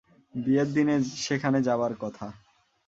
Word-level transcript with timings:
বিয়ের 0.33 0.69
দিনে 0.73 0.95
সেখানে 1.25 1.59
যাবার 1.61 1.93
কথা। 2.01 2.27